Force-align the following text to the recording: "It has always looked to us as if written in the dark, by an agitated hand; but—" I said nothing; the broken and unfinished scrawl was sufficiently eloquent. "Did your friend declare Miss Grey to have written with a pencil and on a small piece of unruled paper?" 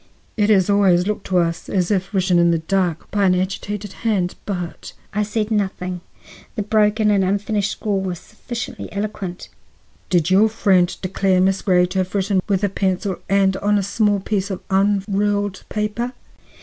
"It 0.35 0.49
has 0.49 0.67
always 0.67 1.05
looked 1.05 1.27
to 1.27 1.37
us 1.37 1.69
as 1.69 1.91
if 1.91 2.11
written 2.11 2.39
in 2.39 2.49
the 2.49 2.57
dark, 2.57 3.11
by 3.11 3.25
an 3.25 3.35
agitated 3.35 3.93
hand; 4.01 4.33
but—" 4.47 4.93
I 5.13 5.21
said 5.21 5.51
nothing; 5.51 6.01
the 6.55 6.63
broken 6.63 7.11
and 7.11 7.23
unfinished 7.23 7.69
scrawl 7.69 7.99
was 8.01 8.17
sufficiently 8.17 8.91
eloquent. 8.91 9.47
"Did 10.09 10.31
your 10.31 10.49
friend 10.49 10.91
declare 11.03 11.39
Miss 11.39 11.61
Grey 11.61 11.85
to 11.85 11.99
have 11.99 12.15
written 12.15 12.41
with 12.49 12.63
a 12.63 12.67
pencil 12.69 13.17
and 13.29 13.57
on 13.57 13.77
a 13.77 13.83
small 13.83 14.19
piece 14.19 14.49
of 14.49 14.61
unruled 14.71 15.61
paper?" 15.69 16.13